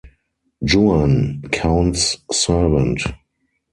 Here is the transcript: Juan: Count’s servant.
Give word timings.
Juan: 0.65 1.43
Count’s 1.51 2.17
servant. 2.31 3.03